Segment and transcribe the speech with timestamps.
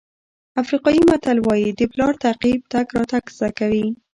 [0.61, 3.85] افریقایي متل وایي د پلار تعقیب تګ راتګ زده کوي.